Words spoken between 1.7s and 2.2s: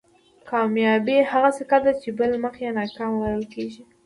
ده چې